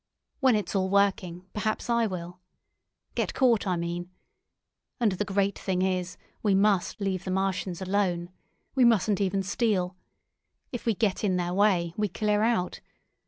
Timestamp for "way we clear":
11.53-12.41